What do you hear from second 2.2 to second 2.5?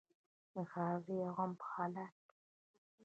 کې.